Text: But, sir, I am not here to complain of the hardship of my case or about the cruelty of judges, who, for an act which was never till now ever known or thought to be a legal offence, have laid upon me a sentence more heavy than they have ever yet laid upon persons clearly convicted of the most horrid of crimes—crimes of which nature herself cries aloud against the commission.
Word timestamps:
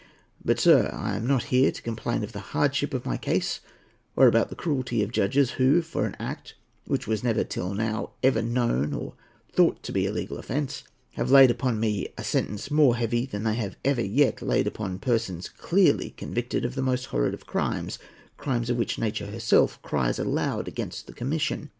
But, 0.43 0.59
sir, 0.59 0.89
I 0.91 1.15
am 1.15 1.27
not 1.27 1.43
here 1.53 1.71
to 1.71 1.79
complain 1.79 2.23
of 2.23 2.31
the 2.31 2.39
hardship 2.57 2.95
of 2.95 3.05
my 3.05 3.17
case 3.17 3.59
or 4.15 4.25
about 4.25 4.49
the 4.49 4.55
cruelty 4.55 5.03
of 5.03 5.11
judges, 5.11 5.51
who, 5.51 5.83
for 5.83 6.07
an 6.07 6.15
act 6.17 6.55
which 6.87 7.05
was 7.05 7.23
never 7.23 7.43
till 7.43 7.75
now 7.75 8.09
ever 8.23 8.41
known 8.41 8.93
or 8.93 9.13
thought 9.51 9.83
to 9.83 9.91
be 9.91 10.07
a 10.07 10.11
legal 10.11 10.39
offence, 10.39 10.83
have 11.17 11.29
laid 11.29 11.51
upon 11.51 11.79
me 11.79 12.07
a 12.17 12.23
sentence 12.23 12.71
more 12.71 12.95
heavy 12.95 13.27
than 13.27 13.43
they 13.43 13.53
have 13.53 13.77
ever 13.85 14.01
yet 14.01 14.41
laid 14.41 14.65
upon 14.65 14.97
persons 14.97 15.47
clearly 15.49 16.09
convicted 16.09 16.65
of 16.65 16.73
the 16.73 16.81
most 16.81 17.05
horrid 17.13 17.35
of 17.35 17.45
crimes—crimes 17.45 18.71
of 18.71 18.77
which 18.77 18.97
nature 18.97 19.27
herself 19.27 19.79
cries 19.83 20.17
aloud 20.17 20.67
against 20.67 21.05
the 21.05 21.13
commission. 21.13 21.69